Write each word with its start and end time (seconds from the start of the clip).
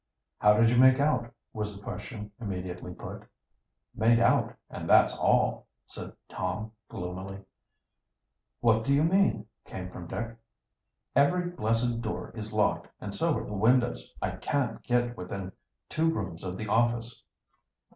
"How 0.39 0.55
did 0.55 0.71
you 0.71 0.77
make 0.77 0.99
out?" 0.99 1.31
was 1.53 1.77
the 1.77 1.83
question 1.83 2.31
immediately 2.39 2.91
put. 2.91 3.21
"Made 3.93 4.17
out, 4.19 4.55
and 4.67 4.89
that's 4.89 5.15
all," 5.15 5.67
said 5.85 6.13
Tom 6.27 6.71
gloomily. 6.89 7.43
"What 8.61 8.83
do 8.83 8.95
you 8.95 9.03
mean?" 9.03 9.45
came 9.67 9.91
from 9.91 10.07
Dick. 10.07 10.35
"Every 11.15 11.51
blessed 11.51 12.01
door 12.01 12.31
is 12.35 12.51
locked, 12.51 12.87
and 12.99 13.13
so 13.13 13.37
are 13.37 13.45
the 13.45 13.53
windows. 13.53 14.15
I 14.23 14.37
can't 14.37 14.81
get 14.81 15.15
within 15.15 15.51
two 15.87 16.11
rooms 16.11 16.43
of 16.43 16.57
the 16.57 16.67
office." 16.67 17.23